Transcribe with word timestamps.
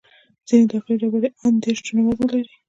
ځینې 0.47 0.65
داخلي 0.71 0.95
ډبرې 1.01 1.29
یې 1.31 1.35
ان 1.43 1.53
دېرش 1.63 1.79
ټنه 1.85 2.01
وزن 2.07 2.27
لري. 2.31 2.49